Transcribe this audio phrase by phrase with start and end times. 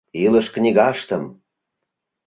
[0.23, 1.23] илыш книгаштым!